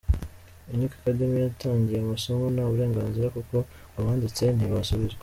[0.71, 3.55] Unique Academy yatangije amasomo nta burenganzira kuko
[3.89, 5.19] ngo banditse ntibasubizwe.